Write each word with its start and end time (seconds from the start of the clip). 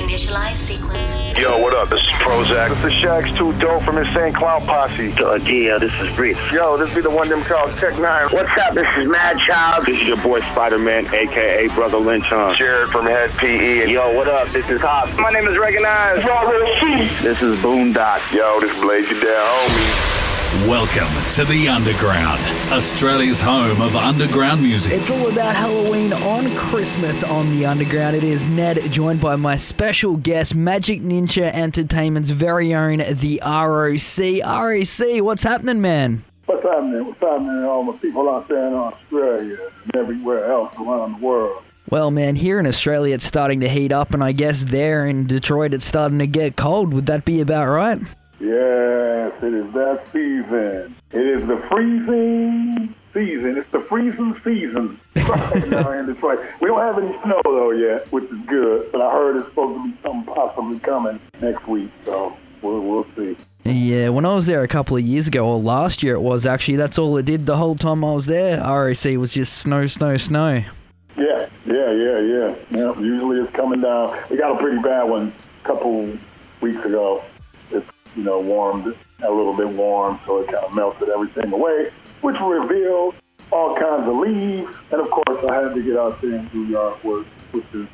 Initialize 0.00 0.56
sequence. 0.56 1.14
Yo, 1.38 1.58
what 1.58 1.74
up? 1.74 1.90
This 1.90 2.00
is 2.00 2.08
Prozak. 2.24 2.70
This 2.76 2.86
is 2.86 2.92
Shaggy 3.00 3.36
2 3.36 3.52
Dope 3.58 3.82
from 3.82 3.98
Insane 3.98 4.32
Clown 4.32 4.62
Posse. 4.62 5.12
Uh, 5.12 5.34
yeah, 5.34 5.76
this 5.76 5.92
is 6.00 6.16
Breeze. 6.16 6.38
Yo, 6.50 6.78
this 6.78 6.92
be 6.94 7.02
the 7.02 7.10
one 7.10 7.28
them 7.28 7.42
called 7.44 7.70
Tech 7.72 7.92
N9ne. 7.94 8.32
What's 8.32 8.58
up? 8.58 8.72
This 8.72 8.86
is 8.96 9.06
Madchild. 9.06 9.84
This 9.84 10.00
is 10.00 10.08
your 10.08 10.16
boy 10.16 10.40
Spider-Man, 10.40 11.14
aka 11.14 11.68
Brotha 11.68 11.98
Lynch 11.98 12.24
Hung. 12.24 12.54
Jared 12.54 12.88
from 12.88 13.04
Hed 13.04 13.30
PE. 13.32 13.90
Yo, 13.92 14.16
what 14.16 14.26
up? 14.26 14.48
This 14.48 14.68
is 14.70 14.80
Hop. 14.80 15.14
my 15.18 15.30
name 15.30 15.46
is 15.46 15.58
Recognized. 15.58 16.26
This 17.22 17.42
is 17.42 17.58
Boondox. 17.58 18.32
Yo, 18.32 18.58
this 18.60 18.80
Blaze 18.80 19.06
Ya 19.06 19.20
Dead, 19.20 19.46
homie. 19.46 20.19
Welcome 20.50 21.14
to 21.36 21.44
the 21.44 21.68
Underground, 21.68 22.40
Australia's 22.72 23.40
home 23.40 23.80
of 23.80 23.94
underground 23.94 24.60
music. 24.60 24.92
It's 24.92 25.08
all 25.08 25.28
about 25.28 25.54
Halloween 25.54 26.12
on 26.12 26.52
Christmas 26.56 27.22
on 27.22 27.56
the 27.56 27.64
Underground. 27.66 28.16
It 28.16 28.24
is 28.24 28.46
Ned, 28.46 28.78
joined 28.90 29.20
by 29.20 29.36
my 29.36 29.54
special 29.54 30.16
guest, 30.16 30.56
Majik 30.56 31.02
Ninja 31.02 31.52
Entertainment's 31.54 32.30
very 32.30 32.74
own, 32.74 32.98
the 32.98 33.40
ROC. 33.44 34.44
ROC, 34.44 35.22
what's 35.24 35.44
happening, 35.44 35.80
man? 35.80 36.24
What's 36.46 36.64
happening? 36.64 37.06
What's 37.06 37.20
happening 37.20 37.60
to 37.60 37.68
all 37.68 37.84
the 37.84 37.98
people 37.98 38.28
out 38.28 38.48
there 38.48 38.66
in 38.66 38.74
Australia 38.74 39.70
and 39.84 39.94
everywhere 39.94 40.50
else 40.50 40.74
around 40.80 41.20
the 41.20 41.24
world? 41.24 41.62
Well, 41.90 42.10
man, 42.10 42.34
here 42.34 42.58
in 42.58 42.66
Australia 42.66 43.14
it's 43.14 43.24
starting 43.24 43.60
to 43.60 43.68
heat 43.68 43.92
up, 43.92 44.12
and 44.12 44.24
I 44.24 44.32
guess 44.32 44.64
there 44.64 45.06
in 45.06 45.28
Detroit 45.28 45.74
it's 45.74 45.84
starting 45.84 46.18
to 46.18 46.26
get 46.26 46.56
cold. 46.56 46.92
Would 46.92 47.06
that 47.06 47.24
be 47.24 47.40
about 47.40 47.68
right? 47.68 48.00
Yes, 48.40 49.32
it 49.42 49.52
is 49.52 49.70
that 49.74 50.00
season. 50.06 50.96
It 51.12 51.26
is 51.26 51.46
the 51.46 51.58
freezing 51.68 52.94
season. 53.12 53.58
It's 53.58 53.70
the 53.70 53.80
freezing 53.80 54.34
season 54.42 54.98
right 55.14 55.68
now 55.68 55.92
in 55.92 56.06
Detroit. 56.06 56.40
We 56.58 56.68
don't 56.68 56.80
have 56.80 56.96
any 56.96 57.12
snow 57.22 57.40
though 57.44 57.72
yet, 57.72 58.10
which 58.10 58.24
is 58.24 58.38
good. 58.46 58.90
But 58.92 59.02
I 59.02 59.12
heard 59.12 59.36
it's 59.36 59.46
supposed 59.46 59.76
to 59.76 59.90
be 59.90 59.96
something 60.02 60.34
possibly 60.34 60.78
coming 60.78 61.20
next 61.42 61.68
week, 61.68 61.90
so 62.06 62.34
we'll, 62.62 62.80
we'll 62.80 63.06
see. 63.14 63.36
Yeah, 63.64 64.08
when 64.08 64.24
I 64.24 64.34
was 64.34 64.46
there 64.46 64.62
a 64.62 64.68
couple 64.68 64.96
of 64.96 65.02
years 65.02 65.28
ago, 65.28 65.46
or 65.46 65.58
last 65.58 66.02
year 66.02 66.14
it 66.14 66.20
was 66.20 66.46
actually, 66.46 66.76
that's 66.76 66.96
all 66.96 67.18
it 67.18 67.26
did 67.26 67.44
the 67.44 67.58
whole 67.58 67.74
time 67.76 68.02
I 68.02 68.14
was 68.14 68.24
there. 68.24 68.58
ROC 68.58 69.04
was 69.18 69.34
just 69.34 69.58
snow, 69.58 69.86
snow, 69.86 70.16
snow. 70.16 70.64
Yeah, 71.18 71.46
yeah, 71.66 71.92
yeah, 71.92 72.18
yeah. 72.20 72.54
Yeah, 72.70 72.98
usually 72.98 73.40
it's 73.40 73.52
coming 73.52 73.82
down. 73.82 74.18
We 74.30 74.38
got 74.38 74.56
a 74.56 74.58
pretty 74.58 74.80
bad 74.80 75.02
one 75.02 75.30
a 75.62 75.66
couple 75.66 76.16
weeks 76.62 76.82
ago. 76.86 77.22
You 78.16 78.24
know, 78.24 78.40
warmed, 78.40 78.94
a 79.22 79.30
little 79.30 79.54
bit 79.54 79.68
warm, 79.68 80.18
so 80.26 80.40
it 80.40 80.46
kind 80.46 80.64
of 80.64 80.74
melted 80.74 81.08
everything 81.08 81.52
away, 81.52 81.90
which 82.22 82.36
revealed 82.40 83.14
all 83.52 83.76
kinds 83.76 84.08
of 84.08 84.16
leaves. 84.16 84.76
And 84.90 85.00
of 85.00 85.10
course, 85.10 85.44
I 85.44 85.62
had 85.62 85.74
to 85.74 85.82
get 85.82 85.96
out 85.96 86.20
there 86.20 86.34
and 86.34 86.50
do 86.50 86.64
yard 86.66 87.02
work, 87.04 87.26
which 87.52 87.64
is 87.72 87.86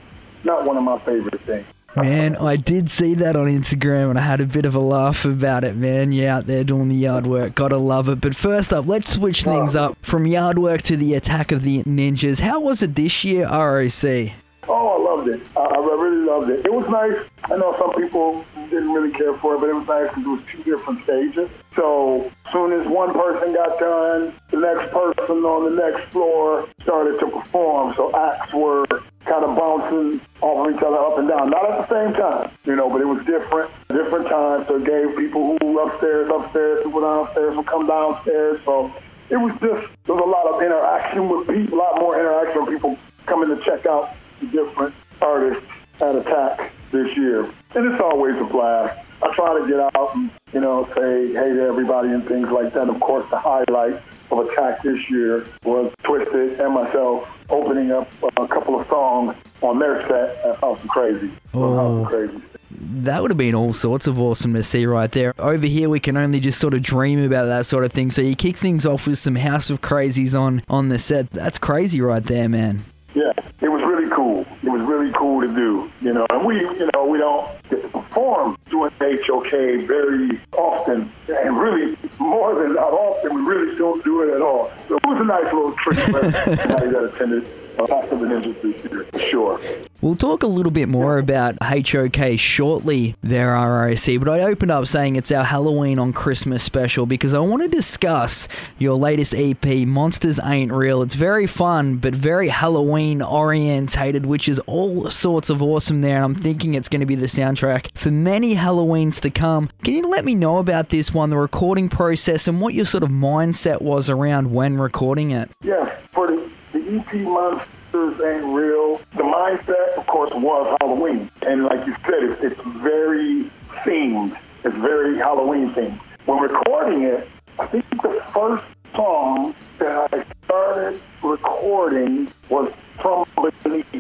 not 0.44 0.64
one 0.64 0.76
of 0.76 0.82
my 0.82 0.98
favorite 1.00 1.40
things. 1.42 1.66
Man, 1.96 2.36
I 2.36 2.56
did 2.56 2.90
see 2.90 3.14
that 3.14 3.36
on 3.36 3.46
Instagram 3.46 4.10
and 4.10 4.18
I 4.18 4.22
had 4.22 4.42
a 4.42 4.46
bit 4.46 4.66
of 4.66 4.74
a 4.74 4.78
laugh 4.78 5.24
about 5.24 5.64
it, 5.64 5.76
man. 5.76 6.12
You're 6.12 6.28
out 6.28 6.46
there 6.46 6.62
doing 6.62 6.88
the 6.88 6.94
yard 6.94 7.26
work. 7.26 7.54
Gotta 7.54 7.78
love 7.78 8.10
it. 8.10 8.20
But 8.20 8.36
first 8.36 8.70
up, 8.74 8.86
let's 8.86 9.14
switch 9.14 9.44
things 9.44 9.74
up 9.74 9.96
from 10.02 10.26
yard 10.26 10.58
work 10.58 10.82
to 10.82 10.96
the 10.98 11.14
attack 11.14 11.52
of 11.52 11.62
the 11.62 11.82
ninjas. 11.84 12.40
How 12.40 12.60
was 12.60 12.82
it 12.82 12.96
this 12.96 13.24
year, 13.24 13.46
ROC? 13.46 14.32
Oh, 14.68 14.88
I 14.88 15.16
loved 15.16 15.28
it. 15.28 15.40
I, 15.56 15.60
I 15.60 15.78
really 15.78 16.26
loved 16.26 16.50
it. 16.50 16.66
It 16.66 16.72
was 16.72 16.86
nice. 16.90 17.16
I 17.44 17.56
know 17.56 17.74
some 17.78 17.94
people 17.94 18.44
didn't 18.70 18.92
really 18.92 19.12
care 19.12 19.34
for 19.34 19.54
it, 19.54 19.60
but 19.60 19.68
it 19.68 19.74
was 19.74 19.86
nice 19.86 20.08
because 20.08 20.24
it 20.24 20.28
was 20.28 20.42
two 20.50 20.62
different 20.64 21.02
stages. 21.04 21.48
So 21.74 22.30
soon 22.52 22.72
as 22.72 22.86
one 22.86 23.12
person 23.12 23.52
got 23.52 23.78
done, 23.78 24.34
the 24.50 24.58
next 24.58 24.92
person 24.92 25.44
on 25.44 25.76
the 25.76 25.82
next 25.82 26.08
floor 26.10 26.68
started 26.82 27.18
to 27.20 27.26
perform. 27.28 27.94
So 27.96 28.14
acts 28.16 28.52
were 28.52 28.86
kind 29.24 29.44
of 29.44 29.56
bouncing 29.56 30.20
off 30.40 30.66
of 30.66 30.74
each 30.74 30.82
other 30.82 30.98
up 30.98 31.18
and 31.18 31.28
down. 31.28 31.50
Not 31.50 31.70
at 31.70 31.88
the 31.88 31.88
same 31.88 32.14
time, 32.14 32.50
you 32.64 32.76
know, 32.76 32.88
but 32.88 33.00
it 33.00 33.06
was 33.06 33.24
different, 33.26 33.70
different 33.88 34.28
times. 34.28 34.66
So 34.68 34.76
it 34.76 34.84
gave 34.84 35.16
people 35.16 35.58
who 35.58 35.72
were 35.72 35.90
upstairs, 35.90 36.30
upstairs, 36.32 36.84
people 36.84 37.00
downstairs 37.00 37.56
would 37.56 37.66
come 37.66 37.86
downstairs. 37.86 38.60
So 38.64 38.92
it 39.30 39.36
was 39.36 39.52
just, 39.60 39.92
there 40.04 40.14
was 40.14 40.22
a 40.22 40.30
lot 40.30 40.46
of 40.46 40.62
interaction 40.62 41.28
with 41.28 41.48
people, 41.48 41.78
a 41.78 41.80
lot 41.80 42.00
more 42.00 42.18
interaction 42.18 42.64
with 42.64 42.70
people 42.70 42.98
coming 43.26 43.54
to 43.54 43.62
check 43.64 43.86
out 43.86 44.14
the 44.40 44.46
different 44.46 44.94
artists 45.20 45.66
at 46.00 46.14
Attack 46.14 46.72
this 46.90 47.16
year. 47.16 47.44
And 47.74 47.92
it's 47.92 48.00
always 48.00 48.36
a 48.36 48.44
blast. 48.44 48.98
I 49.22 49.34
try 49.34 49.58
to 49.58 49.66
get 49.66 49.80
out 49.80 50.14
and, 50.14 50.30
you 50.52 50.60
know, 50.60 50.86
say 50.94 51.28
hey 51.28 51.54
to 51.54 51.66
everybody 51.66 52.10
and 52.10 52.26
things 52.26 52.48
like 52.50 52.72
that. 52.74 52.88
Of 52.88 53.00
course, 53.00 53.28
the 53.30 53.38
highlight 53.38 54.00
of 54.30 54.38
Attack 54.48 54.82
this 54.82 55.08
year 55.08 55.46
was 55.64 55.92
Twiztid 56.02 56.58
and 56.60 56.74
myself 56.74 57.28
opening 57.48 57.92
up 57.92 58.10
a 58.22 58.46
couple 58.48 58.78
of 58.78 58.86
songs 58.88 59.36
on 59.62 59.78
their 59.78 60.06
set 60.06 60.44
at 60.44 60.60
House 60.60 60.82
of 60.82 60.88
Crazy. 60.88 61.30
on 61.54 61.76
House 61.76 62.02
of 62.02 62.06
Crazy. 62.08 62.42
That 62.78 63.22
would 63.22 63.30
have 63.30 63.38
been 63.38 63.54
all 63.54 63.72
sorts 63.72 64.06
of 64.06 64.18
awesome 64.18 64.52
to 64.54 64.62
see 64.62 64.84
right 64.84 65.10
there. 65.10 65.32
Over 65.38 65.66
here, 65.66 65.88
we 65.88 66.00
can 66.00 66.16
only 66.16 66.40
just 66.40 66.60
sort 66.60 66.74
of 66.74 66.82
dream 66.82 67.24
about 67.24 67.46
that 67.46 67.64
sort 67.64 67.84
of 67.84 67.92
thing. 67.92 68.10
So 68.10 68.20
you 68.20 68.36
kick 68.36 68.56
things 68.56 68.84
off 68.84 69.06
with 69.06 69.18
some 69.18 69.36
House 69.36 69.70
of 69.70 69.80
Krazees 69.80 70.38
on, 70.38 70.62
on 70.68 70.88
the 70.90 70.98
set. 70.98 71.30
That's 71.30 71.56
crazy 71.56 72.00
right 72.00 72.22
there, 72.22 72.48
man. 72.48 72.84
Yeah, 73.14 73.32
it 73.62 73.68
was 73.68 73.82
really 73.82 74.10
cool. 74.10 74.44
It 74.62 74.68
was 74.68 74.82
really 74.82 75.10
cool 75.12 75.40
to 75.40 75.45
do, 75.56 75.90
you 76.00 76.12
know. 76.12 76.26
And 76.30 76.44
we, 76.44 76.60
you 76.60 76.90
know, 76.94 77.06
we 77.06 77.18
don't 77.18 77.48
get 77.68 77.82
to 77.82 77.88
perform 77.88 78.58
doing 78.70 78.92
HOK 79.00 79.50
very 79.86 80.40
often, 80.52 81.10
and 81.28 81.58
really 81.58 81.96
more 82.18 82.54
than 82.54 82.74
not 82.74 82.92
often. 82.92 83.34
We 83.34 83.42
really 83.42 83.76
don't 83.76 84.04
do 84.04 84.22
it 84.22 84.34
at 84.34 84.42
all. 84.42 84.70
So 84.88 84.98
it 85.06 85.12
was 85.12 85.20
a 85.20 85.24
nice 85.24 85.52
little 85.52 85.72
treat 85.72 86.00
for 86.10 86.24
everybody 86.24 86.90
that 86.90 87.04
attended 87.14 87.46
Attack 87.78 88.08
Ninjas 88.08 88.62
this 88.62 88.90
year, 88.90 89.04
for 89.04 89.18
sure. 89.18 89.60
We'll 90.02 90.14
talk 90.14 90.42
a 90.42 90.46
little 90.46 90.70
bit 90.70 90.88
more 90.88 91.18
about 91.18 91.56
HOK 91.62 92.38
shortly 92.38 93.16
there, 93.22 93.52
ROC, 93.52 94.18
but 94.18 94.28
I 94.28 94.42
opened 94.42 94.70
up 94.70 94.86
saying 94.86 95.16
it's 95.16 95.32
our 95.32 95.44
Halloween 95.44 95.98
on 95.98 96.12
Christmas 96.12 96.62
special 96.62 97.06
because 97.06 97.34
I 97.34 97.38
want 97.38 97.62
to 97.62 97.68
discuss 97.68 98.46
your 98.78 98.94
latest 98.94 99.34
EP, 99.34 99.64
Monsters 99.86 100.38
Ain't 100.42 100.70
Real. 100.70 101.02
It's 101.02 101.14
very 101.14 101.46
fun, 101.46 101.96
but 101.96 102.14
very 102.14 102.48
Halloween 102.48 103.22
orientated, 103.22 104.26
which 104.26 104.48
is 104.48 104.58
all 104.60 105.10
sorts 105.10 105.50
of 105.50 105.62
awesome 105.62 106.02
there, 106.02 106.16
and 106.16 106.24
I'm 106.24 106.34
thinking 106.34 106.74
it's 106.74 106.88
going 106.88 107.00
to 107.00 107.06
be 107.06 107.14
the 107.14 107.26
soundtrack 107.26 107.96
for 107.96 108.10
many 108.10 108.54
Halloweens 108.54 109.20
to 109.20 109.30
come. 109.30 109.70
Can 109.82 109.94
you 109.94 110.08
let 110.08 110.24
me 110.24 110.34
know 110.34 110.58
about 110.58 110.90
this 110.90 111.12
one, 111.12 111.30
the 111.30 111.38
recording 111.38 111.88
process, 111.88 112.48
and 112.48 112.60
what 112.60 112.74
your 112.74 112.84
sort 112.84 113.02
of 113.02 113.10
mindset 113.10 113.82
was 113.82 114.08
around 114.10 114.52
when 114.52 114.78
recording 114.78 114.95
it? 115.30 115.50
Yeah, 115.62 115.94
for 116.12 116.26
the, 116.26 116.50
the 116.72 116.78
EP 116.78 117.14
Monsters 117.16 118.18
Ain't 118.18 118.46
Real, 118.46 118.96
the 119.14 119.24
mindset, 119.24 119.94
of 119.98 120.06
course, 120.06 120.32
was 120.32 120.74
Halloween. 120.80 121.30
And 121.42 121.64
like 121.64 121.86
you 121.86 121.94
said, 122.06 122.22
it's, 122.22 122.42
it's 122.42 122.60
very 122.78 123.50
themed. 123.84 124.34
It's 124.64 124.74
very 124.76 125.18
Halloween 125.18 125.70
themed. 125.74 126.00
When 126.24 126.38
recording 126.40 127.02
it, 127.02 127.28
I 127.58 127.66
think 127.66 127.84
the 128.02 128.24
first 128.32 128.64
song 128.94 129.54
that 129.78 130.14
I 130.14 130.24
started 130.46 130.98
recording 131.22 132.32
was 132.48 132.72
From 132.98 133.26
Beneath. 133.62 133.92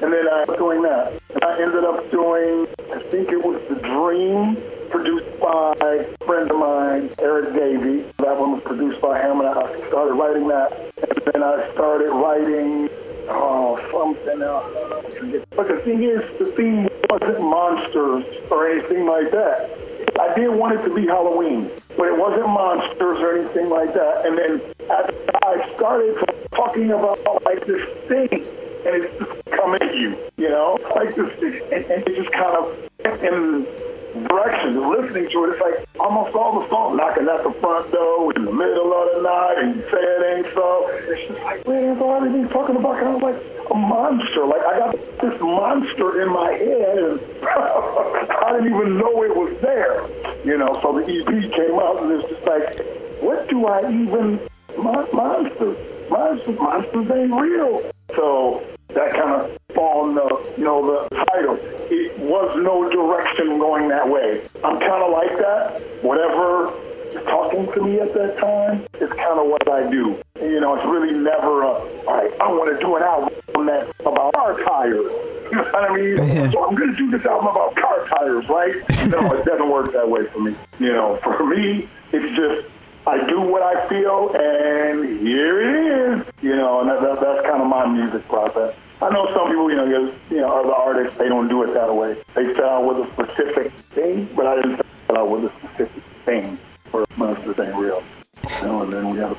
And 0.00 0.12
then 0.12 0.28
I 0.28 0.44
was 0.46 0.56
doing 0.58 0.82
that. 0.82 1.20
And 1.34 1.44
I 1.44 1.60
ended 1.60 1.82
up 1.82 2.08
doing, 2.12 2.68
I 2.94 3.00
think 3.10 3.30
it 3.30 3.44
was 3.44 3.60
The 3.68 3.74
Dream, 3.80 4.56
produced 4.90 5.40
by 5.40 5.74
a 5.80 6.24
friend 6.24 6.48
of 6.50 6.56
mine, 6.56 6.85
Eric 7.18 7.54
Davey. 7.54 8.04
That 8.18 8.38
one 8.38 8.52
was 8.52 8.62
produced 8.62 9.00
by 9.00 9.20
him, 9.20 9.40
and 9.40 9.48
I 9.48 9.88
started 9.88 10.14
writing 10.14 10.48
that. 10.48 10.72
And 10.96 11.32
then 11.32 11.42
I 11.42 11.70
started 11.72 12.10
writing, 12.10 12.88
oh, 13.28 13.78
something 13.90 14.42
else. 14.42 14.72
But 15.56 15.68
the 15.68 15.78
thing 15.84 16.02
is, 16.02 16.22
the 16.38 16.46
theme 16.56 16.88
wasn't 17.10 17.40
monsters 17.40 18.24
or 18.50 18.70
anything 18.70 19.06
like 19.06 19.30
that. 19.32 19.70
I 20.18 20.34
did 20.34 20.48
want 20.48 20.78
it 20.78 20.82
to 20.84 20.94
be 20.94 21.06
Halloween, 21.06 21.70
but 21.96 22.06
it 22.08 22.16
wasn't 22.16 22.48
monsters 22.48 23.18
or 23.18 23.38
anything 23.38 23.68
like 23.68 23.92
that. 23.94 24.24
And 24.26 24.38
then 24.38 24.60
I 24.90 25.72
started 25.76 26.16
talking 26.52 26.90
about 26.90 27.18
like 27.44 27.66
this 27.66 27.86
thing, 28.08 28.28
and 28.32 29.04
it's 29.04 29.18
just 29.18 29.44
coming 29.50 29.82
at 29.82 29.94
you, 29.94 30.16
you 30.36 30.48
know, 30.48 30.78
like 30.94 31.14
this, 31.14 31.30
and, 31.42 31.84
and 31.84 32.08
it 32.08 32.16
just 32.16 32.32
kind 32.32 32.56
of 32.56 32.86
in 33.22 33.66
direction, 34.24 34.90
listening 34.90 35.30
to 35.30 35.44
it. 35.44 35.50
It's 35.50 35.60
like 35.60 35.88
almost 36.00 36.34
all 36.34 36.60
the 36.60 36.68
songs 36.68 36.96
knocking 36.96 37.28
at 37.28 37.42
the 37.42 37.50
front 37.60 37.90
door 37.92 38.32
in 38.34 38.44
the 38.44 38.52
middle 38.52 38.92
of 38.92 39.16
the 39.16 39.22
night, 39.22 39.58
and 39.58 39.80
say 39.90 39.98
it 40.00 40.36
ain't 40.36 40.54
so. 40.54 40.88
It's 40.90 41.28
just 41.28 41.40
like, 41.42 41.66
man, 41.66 42.42
they 42.42 42.48
talking 42.48 42.76
about? 42.76 43.00
Kind 43.00 43.16
of 43.16 43.22
like 43.22 43.42
a 43.70 43.74
monster. 43.74 44.44
Like 44.44 44.62
I 44.62 44.78
got 44.78 45.20
this 45.20 45.40
monster 45.40 46.22
in 46.22 46.32
my 46.32 46.52
head, 46.52 46.98
and 46.98 47.20
I 47.46 48.52
didn't 48.52 48.74
even 48.74 48.98
know 48.98 49.22
it 49.22 49.36
was 49.36 49.56
there. 49.60 50.06
You 50.44 50.58
know, 50.58 50.78
so 50.82 50.98
the 50.98 51.04
EP 51.04 51.52
came 51.52 51.78
out, 51.78 52.02
and 52.02 52.12
it's 52.12 52.28
just 52.28 52.46
like, 52.46 52.78
what 53.20 53.48
do 53.48 53.66
I 53.66 53.80
even 53.90 54.40
mon- 54.78 55.08
monsters? 55.12 55.78
Monsters, 56.10 56.58
monsters 56.58 57.10
ain't 57.10 57.32
real. 57.32 57.90
So 58.14 58.62
that 58.96 59.12
kind 59.12 59.30
of 59.30 59.58
spawned 59.70 60.16
the, 60.16 60.54
you 60.56 60.64
know, 60.64 61.08
the 61.08 61.14
title. 61.14 61.58
It 61.90 62.18
was 62.18 62.56
no 62.56 62.88
direction 62.88 63.58
going 63.58 63.88
that 63.88 64.08
way. 64.08 64.40
I'm 64.64 64.80
kind 64.80 65.02
of 65.04 65.12
like 65.12 65.36
that. 65.36 65.82
Whatever 66.02 66.72
is 67.12 67.22
talking 67.24 67.70
to 67.72 67.82
me 67.82 68.00
at 68.00 68.14
that 68.14 68.38
time 68.38 68.86
is 68.98 69.10
kind 69.10 69.38
of 69.38 69.46
what 69.48 69.68
I 69.68 69.88
do. 69.90 70.18
You 70.40 70.60
know, 70.60 70.76
it's 70.76 70.86
really 70.86 71.12
never 71.12 71.62
a, 71.62 71.68
all 71.68 72.04
right, 72.06 72.32
I 72.40 72.48
want 72.48 72.72
to 72.72 72.80
do 72.80 72.96
an 72.96 73.02
album 73.02 73.66
that 73.66 73.88
about 74.00 74.32
car 74.34 74.58
tires. 74.64 75.12
You 75.46 75.58
know 75.58 75.62
what 75.62 75.90
I 75.90 75.94
mean? 75.94 76.16
So 76.52 76.66
I'm 76.66 76.74
going 76.74 76.90
to 76.90 76.96
do 76.96 77.08
this 77.08 77.24
album 77.24 77.46
about 77.46 77.76
car 77.76 78.04
tires, 78.08 78.48
right? 78.48 78.74
No, 79.08 79.32
it 79.32 79.44
doesn't 79.44 79.70
work 79.70 79.92
that 79.92 80.10
way 80.10 80.24
for 80.26 80.40
me. 80.40 80.56
You 80.80 80.92
know, 80.92 81.20
for 81.22 81.46
me, 81.46 81.86
it's 82.12 82.36
just 82.36 82.68
I 83.06 83.24
do 83.28 83.40
what 83.40 83.62
I 83.62 83.88
feel, 83.88 84.34
and 84.34 85.20
here 85.20 85.60
it 85.60 86.18
is. 86.18 86.26
You 86.42 86.56
know, 86.56 86.80
and 86.80 86.90
that, 86.90 87.00
that, 87.00 87.20
that's 87.20 87.46
kind 87.46 87.62
of 87.62 87.68
my 87.68 87.86
music 87.86 88.26
process. 88.26 88.74
I 89.02 89.10
know 89.10 89.26
some 89.34 89.48
people, 89.48 89.70
you 89.70 89.76
know, 89.76 89.84
you 90.30 90.38
know, 90.38 90.58
other 90.58 90.72
artists, 90.72 91.18
they 91.18 91.28
don't 91.28 91.48
do 91.48 91.62
it 91.62 91.74
that 91.74 91.94
way. 91.94 92.16
They 92.34 92.54
set 92.54 92.64
out 92.64 92.86
with 92.86 93.06
a 93.06 93.12
specific 93.12 93.72
thing, 93.90 94.28
but 94.34 94.46
I 94.46 94.56
didn't 94.56 94.76
set 95.06 95.16
out 95.16 95.28
with 95.28 95.44
a 95.44 95.52
specific 95.58 96.02
thing 96.24 96.58
for 96.86 97.04
Monsters 97.16 97.58
Ain't 97.60 97.76
Real. 97.76 98.02
And 98.60 98.92
then 98.92 99.10
we 99.10 99.20
a. 99.20 99.36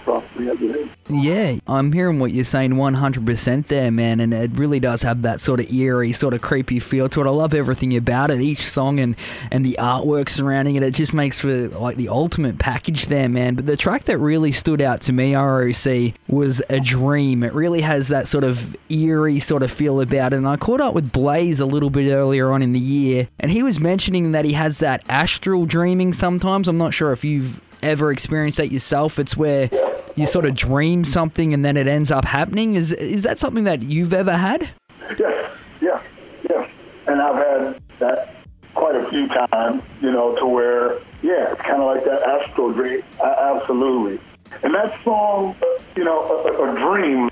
Yeah, 1.09 1.57
I'm 1.67 1.93
hearing 1.93 2.19
what 2.19 2.33
you're 2.33 2.43
saying 2.43 2.71
100% 2.73 3.67
there, 3.67 3.91
man, 3.91 4.19
and 4.19 4.33
it 4.33 4.51
really 4.51 4.79
does 4.79 5.01
have 5.03 5.21
that 5.21 5.39
sort 5.39 5.61
of 5.61 5.71
eerie, 5.71 6.11
sort 6.11 6.33
of 6.33 6.41
creepy 6.41 6.79
feel 6.79 7.07
to 7.09 7.21
it. 7.21 7.27
I 7.27 7.29
love 7.29 7.53
everything 7.53 7.95
about 7.95 8.29
it, 8.29 8.41
each 8.41 8.59
song 8.59 8.99
and, 8.99 9.15
and 9.49 9.65
the 9.65 9.77
artwork 9.79 10.27
surrounding 10.29 10.75
it. 10.75 10.83
It 10.83 10.93
just 10.93 11.13
makes 11.13 11.39
for 11.39 11.69
like 11.69 11.95
the 11.95 12.09
ultimate 12.09 12.59
package 12.59 13.07
there, 13.07 13.29
man. 13.29 13.55
But 13.55 13.65
the 13.65 13.77
track 13.77 14.03
that 14.05 14.17
really 14.17 14.51
stood 14.51 14.81
out 14.81 15.01
to 15.01 15.13
me, 15.13 15.33
ROC, 15.35 16.13
was 16.27 16.61
A 16.69 16.79
Dream. 16.81 17.43
It 17.43 17.53
really 17.53 17.81
has 17.81 18.09
that 18.09 18.27
sort 18.27 18.43
of 18.43 18.75
eerie 18.89 19.39
sort 19.39 19.63
of 19.63 19.71
feel 19.71 20.01
about 20.01 20.33
it. 20.33 20.37
And 20.37 20.47
I 20.47 20.57
caught 20.57 20.81
up 20.81 20.93
with 20.93 21.13
Blaze 21.13 21.61
a 21.61 21.65
little 21.65 21.89
bit 21.89 22.11
earlier 22.11 22.51
on 22.51 22.61
in 22.61 22.73
the 22.73 22.79
year, 22.79 23.29
and 23.39 23.51
he 23.51 23.63
was 23.63 23.79
mentioning 23.79 24.33
that 24.33 24.43
he 24.43 24.53
has 24.53 24.79
that 24.79 25.03
astral 25.07 25.65
dreaming 25.65 26.11
sometimes. 26.11 26.67
I'm 26.67 26.77
not 26.77 26.93
sure 26.93 27.13
if 27.13 27.23
you've 27.23 27.61
ever 27.81 28.11
experienced 28.11 28.57
that 28.57 28.71
yourself. 28.71 29.19
It's 29.19 29.37
where 29.37 29.69
you 30.15 30.25
sort 30.25 30.45
of 30.45 30.55
dream 30.55 31.05
something 31.05 31.53
and 31.53 31.63
then 31.63 31.77
it 31.77 31.87
ends 31.87 32.11
up 32.11 32.25
happening. 32.25 32.75
Is 32.75 32.91
is 32.93 33.23
that 33.23 33.39
something 33.39 33.65
that 33.65 33.83
you've 33.83 34.13
ever 34.13 34.35
had? 34.35 34.69
Yes, 35.17 35.51
yeah, 35.81 36.01
yes. 36.49 36.69
And 37.07 37.21
I've 37.21 37.35
had 37.35 37.81
that 37.99 38.35
quite 38.73 38.95
a 38.95 39.09
few 39.09 39.27
times, 39.27 39.83
you 40.01 40.11
know, 40.11 40.35
to 40.35 40.45
where, 40.45 40.99
yeah, 41.21 41.51
it's 41.51 41.61
kind 41.61 41.81
of 41.81 41.87
like 41.87 42.03
that 42.05 42.21
astral 42.23 42.71
dream. 42.71 43.01
Absolutely. 43.23 44.19
And 44.63 44.73
that 44.73 44.97
song, 45.03 45.55
you 45.95 46.03
know, 46.03 46.45
a, 46.45 46.71
a 46.71 46.75
dream, 46.75 47.29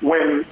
when 0.00 0.44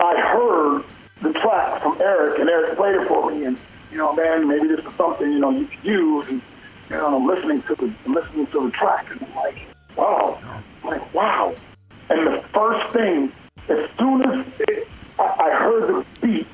I 0.00 0.20
heard 0.20 0.84
the 1.22 1.32
track 1.40 1.82
from 1.82 1.96
Eric, 2.00 2.38
and 2.38 2.48
Eric 2.48 2.76
played 2.76 2.96
it 2.96 3.08
for 3.08 3.30
me, 3.30 3.44
and, 3.44 3.58
you 3.90 3.98
know, 3.98 4.12
man, 4.12 4.46
maybe 4.46 4.68
this 4.68 4.84
is 4.84 4.94
something, 4.94 5.32
you 5.32 5.38
know, 5.38 5.50
you 5.50 5.66
could 5.66 5.84
use, 5.84 6.28
and, 6.28 6.42
you 6.90 6.96
I'm 7.04 7.26
listening 7.26 7.62
to 7.62 7.74
the, 7.74 7.92
listening 8.10 8.46
to 8.48 8.66
the 8.66 8.70
track, 8.70 9.10
and 9.10 9.22
I'm 9.22 9.34
like, 9.36 9.58
wow, 9.96 10.38
I'm 10.82 10.90
like, 10.90 11.14
wow. 11.14 11.54
And 12.10 12.26
the 12.26 12.42
first 12.54 12.92
thing, 12.94 13.32
as 13.68 13.88
soon 13.98 14.24
as 14.24 14.46
it, 14.60 14.88
I, 15.18 15.24
I 15.24 15.50
heard 15.56 15.88
the 15.88 16.06
beat, 16.20 16.46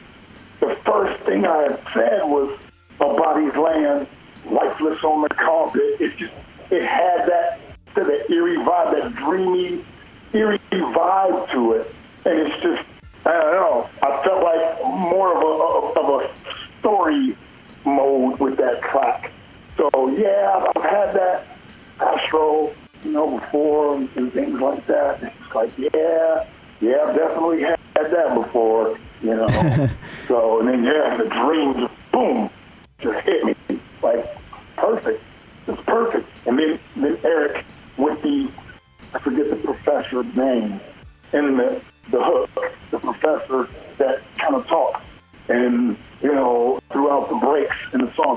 the 0.61 0.75
first 0.85 1.23
thing 1.25 1.47
I 1.47 1.63
had 1.63 1.81
said 1.93 2.23
was, 2.25 2.59
"My 2.99 3.07
body's 3.07 3.55
laying 3.55 4.07
lifeless 4.51 5.05
on 5.05 5.23
the 5.23 5.29
carpet." 5.29 5.83
It 6.01 6.17
just, 6.17 6.33
it 6.71 6.85
had 6.85 7.27
that, 7.27 7.61
that 7.95 8.31
eerie 8.31 8.57
vibe, 8.57 9.01
that 9.01 9.15
dreamy, 9.15 9.85
eerie 10.33 10.59
vibe 10.71 11.51
to 11.53 11.73
it, 11.75 11.95
and 12.25 12.39
it's 12.39 12.63
just, 12.63 12.83
I 13.27 13.33
don't 13.33 13.53
know. 13.53 13.89
I 14.03 14.23
felt 14.25 14.43
like 14.43 14.83
more 14.85 15.37
of 15.37 15.43
a 15.43 16.01
of 16.01 16.23
a 16.23 16.31
story 16.81 17.37
mode 17.85 18.41
with 18.41 18.57
that 18.57 18.83
track. 18.83 19.31
So 19.76 19.91
yeah, 20.17 20.65
I've 20.76 20.82
had 20.82 21.12
that 21.15 21.47
Astro, 22.00 22.73
you 23.03 23.12
know, 23.12 23.38
before 23.38 23.97
and 23.97 24.32
things 24.32 24.61
like 24.61 24.87
that. 24.87 25.23
It's 25.23 25.55
like, 25.55 25.71
yeah, 25.79 26.47
yeah, 26.81 26.97
I've 27.06 27.15
definitely 27.17 27.62
had 27.62 27.79
that 27.94 28.35
before, 28.35 28.99
you 29.23 29.35
know. 29.35 29.47
so 30.29 30.61
and 30.61 30.69
then 30.69 30.85
yeah, 30.85 31.17
the 31.17 31.29
dream 31.29 31.75
just 31.81 31.94
boom, 32.12 32.50
just 32.99 33.25
hit 33.25 33.44
me 33.44 33.55
like 34.03 34.37
perfect. 34.76 35.23
It's 35.67 35.82
perfect. 35.82 36.29
And 36.47 36.59
then 36.59 36.79
then 36.97 37.19
Eric 37.25 37.65
with 37.97 38.20
the 38.23 38.49
I 39.15 39.19
forget 39.19 39.50
the 39.50 39.56
professor's 39.56 40.37
name 40.37 40.81
in 41.32 41.56
the 41.56 41.81
the 42.11 42.23
hook, 42.23 42.50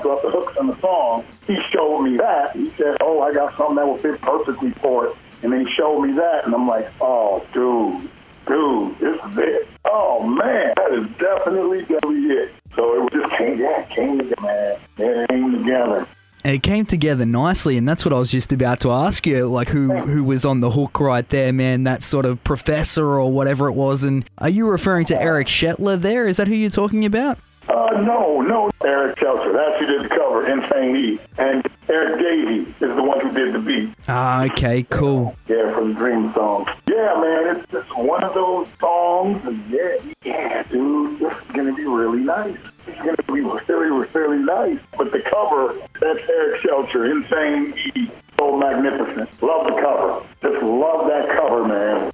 in 0.05 0.09
the 0.09 0.27
the 0.27 0.31
hooks 0.31 0.57
in 0.59 0.67
the 0.67 0.79
song, 0.79 1.25
he 1.45 1.59
showed 1.69 2.01
me 2.01 2.17
that. 2.17 2.55
He 2.55 2.69
said, 2.71 2.97
Oh, 3.01 3.21
I 3.21 3.33
got 3.33 3.55
something 3.57 3.75
that 3.75 3.87
will 3.87 3.97
fit 3.97 4.19
perfectly 4.21 4.71
for 4.71 5.07
it. 5.07 5.15
And 5.43 5.53
then 5.53 5.65
he 5.65 5.73
showed 5.73 6.01
me 6.01 6.13
that, 6.13 6.45
and 6.45 6.53
I'm 6.53 6.67
like, 6.67 6.89
Oh, 7.01 7.45
dude, 7.53 8.09
dude, 8.47 8.97
this 8.99 9.19
is 9.31 9.37
it. 9.37 9.67
Oh, 9.85 10.23
man, 10.23 10.73
that 10.75 10.93
is 10.93 11.09
definitely, 11.17 11.81
definitely 11.81 12.33
it. 12.35 12.53
So 12.75 13.07
it 13.07 13.13
just 13.13 13.31
came, 13.37 13.59
yeah, 13.59 13.83
came 13.83 14.17
together, 14.17 14.41
man. 14.41 14.77
It 14.97 15.29
came 15.29 15.51
together. 15.51 16.07
And 16.43 16.55
it 16.55 16.63
came 16.63 16.85
together 16.85 17.25
nicely, 17.25 17.77
and 17.77 17.89
that's 17.89 18.05
what 18.05 18.13
I 18.13 18.19
was 18.19 18.31
just 18.31 18.53
about 18.53 18.79
to 18.81 18.91
ask 18.91 19.25
you, 19.27 19.47
like 19.47 19.67
who 19.67 19.93
who 19.93 20.23
was 20.23 20.45
on 20.45 20.61
the 20.61 20.69
hook 20.69 20.99
right 20.99 21.27
there, 21.27 21.51
man? 21.51 21.83
That 21.83 22.03
sort 22.03 22.25
of 22.25 22.41
professor 22.43 23.05
or 23.05 23.29
whatever 23.31 23.67
it 23.67 23.73
was. 23.73 24.03
And 24.03 24.23
are 24.37 24.47
you 24.47 24.67
referring 24.67 25.05
to 25.07 25.21
Eric 25.21 25.47
Shetler 25.47 25.99
there? 25.99 26.27
Is 26.27 26.37
that 26.37 26.47
who 26.47 26.53
you're 26.53 26.69
talking 26.69 27.03
about? 27.05 27.37
Uh, 27.67 28.01
no, 28.01 28.41
no, 28.41 28.69
Eric 28.83 29.19
Shelter. 29.19 29.51
That's 29.51 29.79
who 29.79 29.85
did 29.87 30.03
the 30.03 30.09
cover, 30.09 30.47
Insane 30.47 30.95
E. 30.95 31.19
And 31.37 31.67
Eric 31.89 32.19
Davey 32.19 32.61
is 32.61 32.95
the 32.95 33.03
one 33.03 33.19
who 33.19 33.31
did 33.31 33.53
the 33.53 33.59
beat. 33.59 33.89
Ah, 34.07 34.45
okay, 34.45 34.83
cool. 34.83 35.35
Yeah, 35.47 35.73
from 35.73 35.93
the 35.93 35.99
Dream 35.99 36.33
song. 36.33 36.69
Yeah, 36.87 37.19
man, 37.19 37.57
it's 37.57 37.71
just 37.71 37.95
one 37.97 38.23
of 38.23 38.33
those 38.33 38.67
songs. 38.79 39.41
Yeah, 39.69 39.97
yeah, 40.23 40.63
dude, 40.63 41.19
this 41.19 41.33
is 41.33 41.51
gonna 41.51 41.73
be 41.73 41.85
really 41.85 42.21
nice. 42.21 42.57
It's 42.87 42.97
gonna 42.97 43.15
be 43.23 43.41
really, 43.41 44.07
really 44.13 44.37
nice. 44.43 44.79
But 44.97 45.11
the 45.11 45.19
cover, 45.19 45.75
that's 45.99 46.29
Eric 46.29 46.61
Shelter, 46.61 47.05
Insane 47.05 47.73
E. 47.95 48.09
So 48.39 48.55
magnificent. 48.57 49.29
Love 49.41 49.65
the 49.67 49.73
cover. 49.81 50.21
Just 50.43 50.63
love 50.63 51.07
that 51.07 51.29
cover, 51.35 51.65
man. 51.65 52.11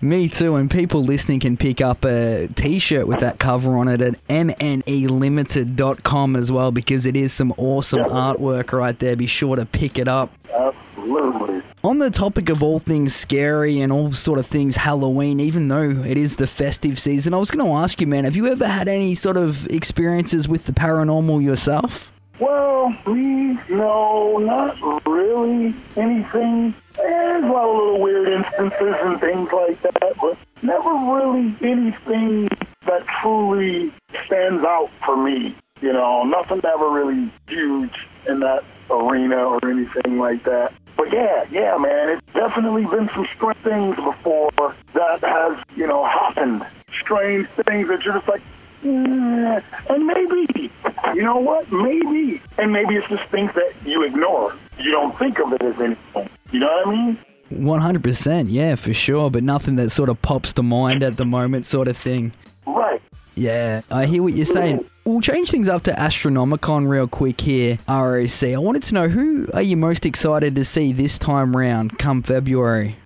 Me 0.00 0.28
too, 0.28 0.56
and 0.56 0.68
people 0.70 1.04
listening 1.04 1.38
can 1.40 1.56
pick 1.56 1.80
up 1.80 2.04
a 2.04 2.48
t-shirt 2.56 3.06
with 3.06 3.20
that 3.20 3.38
cover 3.38 3.76
on 3.76 3.86
it 3.88 4.00
at 4.02 4.26
mnelimited.com 4.28 6.36
as 6.36 6.50
well 6.50 6.72
because 6.72 7.06
it 7.06 7.14
is 7.16 7.32
some 7.32 7.52
awesome 7.56 8.00
Yeah. 8.00 8.06
artwork 8.06 8.72
right 8.72 8.98
there. 8.98 9.14
Be 9.16 9.26
sure 9.26 9.56
to 9.56 9.64
pick 9.66 9.98
it 9.98 10.08
up. 10.08 10.32
Absolutely. 10.52 11.62
On 11.84 11.98
the 11.98 12.10
topic 12.10 12.48
of 12.48 12.62
all 12.62 12.78
things 12.78 13.14
scary 13.14 13.80
and 13.80 13.92
all 13.92 14.12
sort 14.12 14.38
of 14.38 14.46
things 14.46 14.76
Halloween, 14.76 15.40
even 15.40 15.68
though 15.68 15.90
it 15.90 16.16
is 16.16 16.36
the 16.36 16.46
festive 16.46 16.98
season, 16.98 17.34
I 17.34 17.38
was 17.38 17.50
going 17.50 17.64
to 17.66 17.72
ask 17.72 18.00
you, 18.00 18.06
man, 18.06 18.24
have 18.24 18.36
you 18.36 18.46
ever 18.48 18.66
had 18.66 18.88
any 18.88 19.14
sort 19.14 19.36
of 19.36 19.66
experiences 19.68 20.48
with 20.48 20.64
the 20.66 20.72
paranormal 20.72 21.42
yourself? 21.42 22.10
Well, 22.42 22.92
me, 23.06 23.56
no, 23.68 24.38
not 24.38 24.76
really 25.06 25.72
anything. 25.96 26.74
There's 26.96 27.44
a 27.44 27.46
lot 27.46 27.68
of 27.68 27.76
little 27.76 28.00
weird 28.00 28.28
instances 28.30 28.96
and 29.00 29.20
things 29.20 29.52
like 29.52 29.80
that, 29.82 30.16
but 30.20 30.36
never 30.60 30.90
really 30.90 31.54
anything 31.62 32.48
that 32.84 33.06
truly 33.20 33.92
stands 34.26 34.64
out 34.64 34.90
for 35.06 35.16
me. 35.16 35.54
You 35.80 35.92
know, 35.92 36.24
nothing 36.24 36.60
ever 36.64 36.90
really 36.90 37.30
huge 37.46 38.08
in 38.26 38.40
that 38.40 38.64
arena 38.90 39.36
or 39.36 39.60
anything 39.62 40.18
like 40.18 40.42
that. 40.42 40.72
But 40.96 41.12
yeah, 41.12 41.44
yeah, 41.52 41.76
man, 41.78 42.08
it's 42.08 42.32
definitely 42.34 42.86
been 42.86 43.08
some 43.10 43.28
strange 43.36 43.58
things 43.58 43.94
before 43.94 44.50
that 44.94 45.20
has, 45.20 45.58
you 45.76 45.86
know, 45.86 46.04
happened. 46.04 46.66
Strange 47.00 47.46
things 47.50 47.86
that 47.86 48.04
you're 48.04 48.14
just 48.14 48.26
like, 48.26 48.42
"Mm," 48.82 49.62
and 49.88 50.06
maybe, 50.08 50.72
you 51.14 51.22
know 51.22 51.38
what? 51.38 51.70
Maybe. 51.70 52.40
And 52.58 52.72
maybe 52.72 52.96
it's 52.96 53.08
just 53.08 53.24
things 53.24 53.52
that 53.54 53.72
you 53.84 54.04
ignore. 54.04 54.54
You 54.78 54.90
don't 54.90 55.18
think 55.18 55.38
of 55.38 55.52
it 55.52 55.62
as 55.62 55.80
anything. 55.80 56.28
You 56.50 56.60
know 56.60 56.66
what 56.66 56.88
I 56.88 56.90
mean? 56.90 57.18
100%, 57.52 58.46
yeah, 58.48 58.74
for 58.76 58.94
sure, 58.94 59.30
but 59.30 59.42
nothing 59.42 59.76
that 59.76 59.90
sort 59.90 60.08
of 60.08 60.20
pops 60.22 60.52
to 60.54 60.62
mind 60.62 61.02
at 61.02 61.16
the 61.16 61.24
moment, 61.24 61.66
sort 61.66 61.86
of 61.88 61.96
thing. 61.96 62.32
Right. 62.66 63.02
Yeah, 63.34 63.82
I 63.90 64.06
hear 64.06 64.22
what 64.22 64.34
you're 64.34 64.46
saying. 64.46 64.84
We'll 65.04 65.20
change 65.20 65.50
things 65.50 65.68
up 65.68 65.82
to 65.82 65.92
Astronomicon 65.92 66.88
real 66.88 67.08
quick 67.08 67.40
here, 67.40 67.78
ROC. 67.88 68.42
I 68.44 68.56
wanted 68.56 68.84
to 68.84 68.94
know 68.94 69.08
who 69.08 69.48
are 69.52 69.62
you 69.62 69.76
most 69.76 70.06
excited 70.06 70.54
to 70.56 70.64
see 70.64 70.92
this 70.92 71.18
time 71.18 71.56
round 71.56 71.98
come 71.98 72.22
February? 72.22 72.96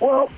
Well, 0.00 0.30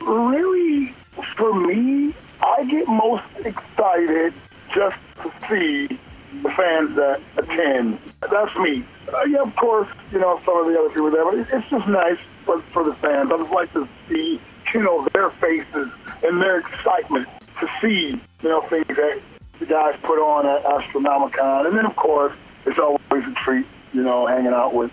really, 0.00 0.94
for 1.36 1.52
me, 1.54 2.14
I 2.40 2.64
get 2.64 2.88
most 2.88 3.24
excited 3.44 4.32
just 4.74 4.96
to 5.22 5.32
see 5.48 5.98
the 6.44 6.50
fans 6.50 6.94
that 6.94 7.20
attend. 7.36 7.98
That's 8.20 8.54
me. 8.56 8.84
Uh, 9.12 9.24
yeah, 9.24 9.40
of 9.42 9.56
course, 9.56 9.88
you 10.12 10.18
know, 10.20 10.40
some 10.44 10.56
of 10.58 10.66
the 10.72 10.78
other 10.78 10.90
people 10.90 11.10
there, 11.10 11.24
but 11.24 11.34
it- 11.34 11.48
it's 11.52 11.68
just 11.68 11.88
nice 11.88 12.18
for, 12.44 12.60
for 12.72 12.84
the 12.84 12.94
fans. 12.94 13.32
I 13.32 13.38
just 13.38 13.50
like 13.50 13.72
to 13.72 13.88
see, 14.08 14.40
you 14.72 14.82
know, 14.82 15.08
their 15.12 15.30
faces 15.30 15.88
and 16.22 16.40
their 16.40 16.58
excitement 16.58 17.26
to 17.60 17.68
see, 17.80 18.20
you 18.42 18.48
know, 18.48 18.60
things 18.62 18.86
that 18.88 19.20
the 19.58 19.66
guys 19.66 19.96
put 20.02 20.18
on 20.18 20.46
at 20.46 20.62
Astronomicon. 20.64 21.66
And 21.66 21.76
then, 21.76 21.86
of 21.86 21.96
course, 21.96 22.32
it's 22.66 22.78
always 22.78 23.26
a 23.26 23.34
treat, 23.44 23.66
you 23.92 24.02
know, 24.02 24.26
hanging 24.26 24.52
out 24.52 24.74
with 24.74 24.92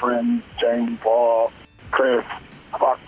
friends, 0.00 0.42
Jamie, 0.60 0.96
Paul, 1.02 1.52
Chris, 1.90 2.24
fuck, 2.78 2.98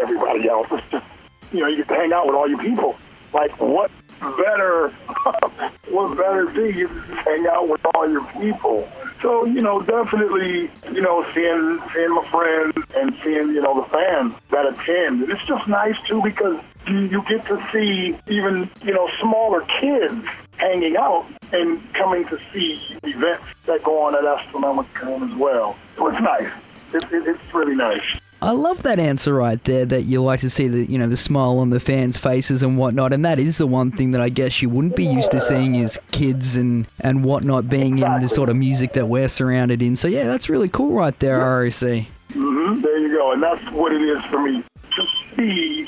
everybody 0.00 0.48
else. 0.48 0.68
It's 0.70 0.88
just, 0.90 1.06
you 1.52 1.60
know, 1.60 1.66
you 1.66 1.76
get 1.78 1.88
to 1.88 1.94
hang 1.94 2.12
out 2.12 2.26
with 2.26 2.34
all 2.36 2.48
your 2.48 2.58
people. 2.58 2.96
Like, 3.34 3.50
what 3.60 3.90
better, 4.22 4.88
what 5.90 6.16
better 6.16 6.52
to 6.52 6.72
just 6.72 6.92
hang 7.24 7.46
out 7.46 7.68
with 7.68 7.84
all 7.94 8.10
your 8.10 8.24
people. 8.32 8.88
So, 9.20 9.44
you 9.44 9.60
know, 9.60 9.80
definitely, 9.82 10.70
you 10.92 11.00
know, 11.00 11.24
seeing 11.32 11.80
seeing 11.94 12.14
my 12.14 12.26
friends 12.30 12.76
and 12.96 13.16
seeing, 13.22 13.48
you 13.54 13.60
know, 13.60 13.80
the 13.80 13.88
fans 13.88 14.34
that 14.50 14.66
attend. 14.66 15.30
It's 15.30 15.44
just 15.44 15.68
nice 15.68 15.96
too 16.08 16.20
because 16.22 16.60
you, 16.86 17.00
you 17.00 17.22
get 17.28 17.44
to 17.46 17.64
see 17.72 18.16
even, 18.28 18.68
you 18.82 18.92
know, 18.92 19.08
smaller 19.20 19.60
kids 19.80 20.24
hanging 20.56 20.96
out 20.96 21.26
and 21.52 21.80
coming 21.94 22.26
to 22.28 22.38
see 22.52 22.80
events 23.04 23.44
that 23.66 23.82
go 23.84 24.02
on 24.02 24.14
at 24.14 24.24
Astronomicon 24.24 25.30
as 25.30 25.36
well. 25.36 25.76
So 25.96 26.08
it's 26.08 26.20
nice. 26.20 26.50
It, 26.92 27.04
it, 27.12 27.28
it's 27.28 27.54
really 27.54 27.76
nice. 27.76 28.21
I 28.42 28.50
love 28.50 28.82
that 28.82 28.98
answer 28.98 29.32
right 29.32 29.62
there. 29.62 29.84
That 29.86 30.02
you 30.02 30.20
like 30.20 30.40
to 30.40 30.50
see 30.50 30.66
the 30.66 30.84
you 30.90 30.98
know 30.98 31.06
the 31.06 31.16
smile 31.16 31.58
on 31.58 31.70
the 31.70 31.78
fans' 31.78 32.18
faces 32.18 32.64
and 32.64 32.76
whatnot, 32.76 33.12
and 33.12 33.24
that 33.24 33.38
is 33.38 33.56
the 33.56 33.68
one 33.68 33.92
thing 33.92 34.10
that 34.10 34.20
I 34.20 34.30
guess 34.30 34.60
you 34.60 34.68
wouldn't 34.68 34.96
be 34.96 35.06
used 35.06 35.30
to 35.30 35.40
seeing 35.40 35.76
is 35.76 35.96
kids 36.10 36.56
and 36.56 36.88
and 36.98 37.22
whatnot 37.24 37.68
being 37.68 38.00
in 38.00 38.20
the 38.20 38.28
sort 38.28 38.48
of 38.48 38.56
music 38.56 38.94
that 38.94 39.06
we're 39.06 39.28
surrounded 39.28 39.80
in. 39.80 39.94
So 39.94 40.08
yeah, 40.08 40.24
that's 40.24 40.48
really 40.48 40.68
cool 40.68 40.90
right 40.92 41.16
there, 41.20 41.38
ROC. 41.38 42.06
hmm 42.32 42.80
There 42.80 42.98
you 42.98 43.16
go, 43.16 43.30
and 43.30 43.40
that's 43.40 43.64
what 43.70 43.92
it 43.92 44.02
is 44.02 44.24
for 44.24 44.42
me 44.42 44.64
to 44.96 45.06
see 45.36 45.86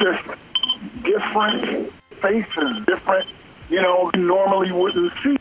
just 0.00 0.28
different 1.04 1.92
faces, 2.20 2.84
different, 2.86 3.28
you 3.70 3.80
know, 3.80 4.10
you 4.14 4.20
normally 4.20 4.72
wouldn't 4.72 5.12
see 5.22 5.36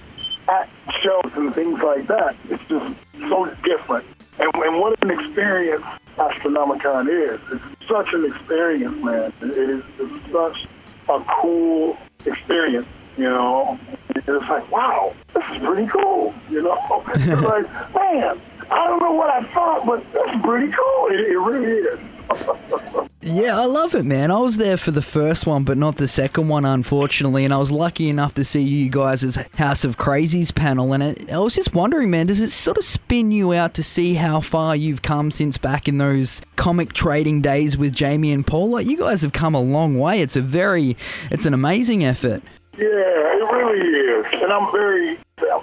at 0.47 0.69
shows 1.01 1.31
and 1.35 1.55
things 1.55 1.81
like 1.81 2.05
that. 2.05 2.35
It's 2.51 2.63
just 2.69 2.93
so 3.21 3.45
different, 3.63 4.05
and, 4.37 4.53
and 4.53 4.79
what 4.79 5.03
an 5.03 5.09
experience 5.09 5.83
Astronomicon 6.17 7.07
is. 7.09 7.39
It's 7.51 7.87
such 7.87 8.13
an 8.13 8.25
experience, 8.25 9.03
man. 9.03 9.33
It 9.41 9.57
is 9.57 9.83
it's 9.99 10.31
such 10.31 10.67
a 11.09 11.19
cool 11.41 11.97
experience. 12.25 12.87
You 13.17 13.25
know, 13.25 13.79
it's 14.15 14.27
like, 14.27 14.71
wow, 14.71 15.13
this 15.33 15.43
is 15.51 15.63
pretty 15.63 15.87
cool. 15.87 16.33
You 16.49 16.63
know, 16.63 17.03
it's 17.09 17.41
like, 17.41 17.69
man, 17.93 18.39
I 18.71 18.87
don't 18.87 18.99
know 18.99 19.11
what 19.13 19.29
I 19.29 19.43
thought, 19.53 19.85
but 19.85 20.03
that's 20.13 20.41
pretty 20.43 20.71
cool. 20.71 21.07
It, 21.09 21.19
it 21.19 21.37
really 21.37 21.71
is. 21.71 23.09
Yeah, 23.25 23.57
I 23.57 23.65
love 23.65 23.95
it, 23.95 24.03
man. 24.03 24.31
I 24.31 24.39
was 24.39 24.57
there 24.57 24.75
for 24.75 24.91
the 24.91 25.01
first 25.01 25.47
one, 25.47 25.63
but 25.63 25.77
not 25.77 25.95
the 25.95 26.09
second 26.09 26.49
one, 26.49 26.65
unfortunately. 26.65 27.45
And 27.45 27.53
I 27.53 27.57
was 27.57 27.71
lucky 27.71 28.09
enough 28.09 28.33
to 28.33 28.43
see 28.43 28.61
you 28.61 28.89
guys' 28.89 29.37
House 29.55 29.85
of 29.85 29.97
Krazees 29.97 30.53
panel. 30.53 30.91
And 30.91 31.01
it, 31.01 31.31
I 31.31 31.39
was 31.39 31.55
just 31.55 31.73
wondering, 31.73 32.09
man, 32.09 32.27
does 32.27 32.41
it 32.41 32.49
sort 32.49 32.77
of 32.77 32.83
spin 32.83 33.31
you 33.31 33.53
out 33.53 33.75
to 33.75 33.83
see 33.83 34.15
how 34.15 34.41
far 34.41 34.75
you've 34.75 35.03
come 35.03 35.31
since 35.31 35.57
back 35.57 35.87
in 35.87 35.99
those 35.99 36.41
comic 36.57 36.91
trading 36.91 37.41
days 37.41 37.77
with 37.77 37.95
Jamie 37.95 38.33
and 38.33 38.45
Paul? 38.45 38.69
Like, 38.69 38.87
you 38.87 38.97
guys 38.97 39.21
have 39.21 39.31
come 39.31 39.55
a 39.55 39.61
long 39.61 39.97
way. 39.97 40.21
It's 40.21 40.35
a 40.35 40.41
very, 40.41 40.97
it's 41.31 41.45
an 41.45 41.53
amazing 41.53 42.03
effort. 42.03 42.43
Yeah, 42.77 42.87
it 42.87 43.51
really 43.53 43.87
is, 43.87 44.25
and 44.41 44.51
I'm 44.51 44.71
very, 44.71 45.19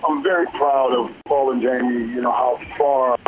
I'm 0.09 0.23
very 0.23 0.47
proud 0.47 0.93
of 0.95 1.13
Paul 1.25 1.51
and 1.51 1.61
Jamie. 1.61 2.15
You 2.15 2.21
know 2.21 2.31
how 2.31 2.61
far 2.79 3.19